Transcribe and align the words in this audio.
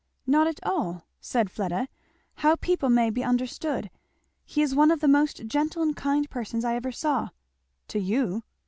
"Not 0.25 0.47
at 0.47 0.59
all!" 0.63 1.05
said 1.19 1.51
Fleda; 1.51 1.87
"how 2.37 2.55
people 2.55 2.89
may 2.89 3.11
be 3.11 3.21
misunderstood! 3.21 3.91
he 4.43 4.63
is 4.63 4.73
one 4.73 4.89
of 4.89 4.99
the 4.99 5.07
most 5.07 5.45
gentle 5.45 5.83
and 5.83 5.95
kind 5.95 6.27
persons 6.27 6.65
I 6.65 6.73
ever 6.75 6.91
saw." 6.91 7.29
"To 7.89 7.99
you!" 7.99 8.41